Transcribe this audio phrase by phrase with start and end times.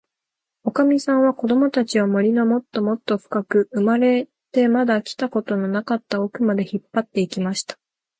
[0.63, 7.77] おかみさんは、こどもたちを、森のもっともっとふかく、生まれてまだ来たことのなかったおくまで、引っぱって行きました。